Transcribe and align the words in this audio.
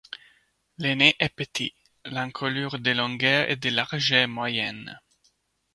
Le 0.79 0.95
nez 0.95 1.15
est 1.19 1.29
petit, 1.29 1.75
l'encolure 2.05 2.79
de 2.79 2.89
longueur 2.89 3.47
et 3.51 3.55
de 3.55 3.69
largeur 3.69 4.27
moyennes. 4.27 4.99